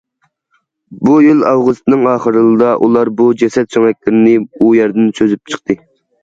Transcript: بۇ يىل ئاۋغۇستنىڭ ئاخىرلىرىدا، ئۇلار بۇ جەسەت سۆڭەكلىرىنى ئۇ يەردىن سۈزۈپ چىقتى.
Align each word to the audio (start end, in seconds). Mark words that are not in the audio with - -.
بۇ 1.01 1.11
يىل 1.25 1.43
ئاۋغۇستنىڭ 1.49 2.05
ئاخىرلىرىدا، 2.11 2.71
ئۇلار 2.87 3.11
بۇ 3.21 3.27
جەسەت 3.43 3.77
سۆڭەكلىرىنى 3.77 4.33
ئۇ 4.41 4.73
يەردىن 4.79 5.15
سۈزۈپ 5.21 5.55
چىقتى. 5.55 5.79